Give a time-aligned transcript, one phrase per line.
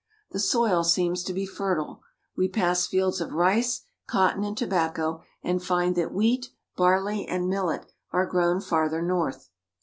[0.31, 2.01] The soil seems to be fertile.
[2.35, 7.85] We pass fields of rice, cotton, and tobacco, and find that wheat, barley, and millet
[8.11, 9.51] are grown farther north.